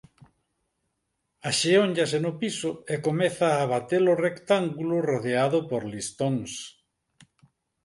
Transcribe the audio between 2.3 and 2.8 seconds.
piso